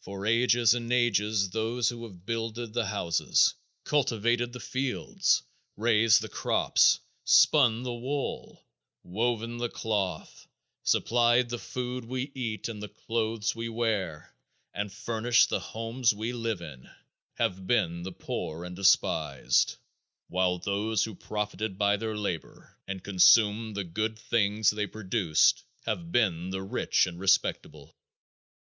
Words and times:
For 0.00 0.24
ages 0.24 0.72
and 0.72 0.90
ages 0.90 1.50
those 1.50 1.90
who 1.90 2.04
have 2.04 2.24
builded 2.24 2.72
the 2.72 2.86
houses, 2.86 3.52
cultivated 3.84 4.54
the 4.54 4.58
fields, 4.58 5.42
raised 5.76 6.22
the 6.22 6.30
crops, 6.30 6.98
spun 7.24 7.82
the 7.82 7.92
wool, 7.92 8.64
woven 9.04 9.58
the 9.58 9.68
cloth, 9.68 10.46
supplied 10.82 11.50
the 11.50 11.58
food 11.58 12.06
we 12.06 12.32
eat 12.34 12.70
and 12.70 12.82
the 12.82 12.88
clothes 12.88 13.54
we 13.54 13.68
wear, 13.68 14.34
and 14.72 14.90
furnished 14.90 15.50
the 15.50 15.60
homes 15.60 16.14
we 16.14 16.32
live 16.32 16.62
in, 16.62 16.88
have 17.34 17.66
been 17.66 18.02
the 18.02 18.12
poor 18.12 18.64
and 18.64 18.76
despised, 18.76 19.76
while 20.28 20.56
those 20.56 21.04
who 21.04 21.14
profited 21.14 21.76
by 21.76 21.98
their 21.98 22.16
labor 22.16 22.78
and 22.88 23.04
consumed 23.04 23.76
the 23.76 23.84
good 23.84 24.18
things 24.18 24.70
they 24.70 24.86
produced, 24.86 25.64
have 25.84 26.10
been 26.10 26.48
the 26.48 26.62
rich 26.62 27.06
and 27.06 27.20
respectable. 27.20 27.94